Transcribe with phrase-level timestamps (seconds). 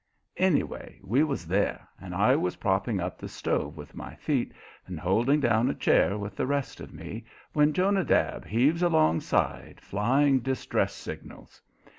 [0.37, 4.51] Anyway we was there, and I was propping up the stove with my feet
[4.87, 10.39] and holding down a chair with the rest of me, when Jonadab heaves alongside flying
[10.39, 11.61] distress signals.